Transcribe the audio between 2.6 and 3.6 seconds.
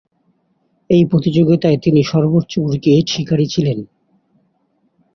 wicket শিকারী